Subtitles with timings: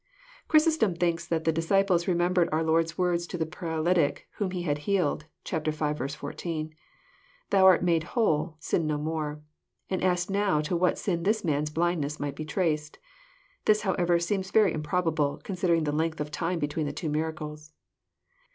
[0.47, 5.25] Chrysostom thinks that the disciples remembered our Lord's words to the paralytic whom He healed
[5.43, 5.63] (chap.
[5.65, 6.07] v.
[6.09, 6.73] 14):
[7.51, 9.43] Thou art made whole; sin no more;"
[9.91, 12.97] and asked now to what sin this man's blindness might be traced.
[13.65, 17.71] This, however, seems very improbable, considering the length of time between the two miracles.